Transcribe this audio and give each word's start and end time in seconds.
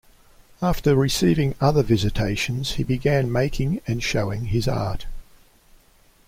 After 0.63 0.95
receiving 0.95 1.53
other 1.61 1.83
visitations, 1.83 2.71
he 2.71 2.83
began 2.83 3.31
making 3.31 3.81
and 3.85 4.01
showing 4.01 4.45
his 4.45 4.67
art. 4.67 5.05